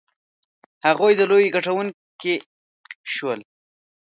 هغوی 0.87 1.11
د 1.15 1.21
لوبې 1.29 1.53
ګټونکي 1.55 2.35
شول. 3.13 3.39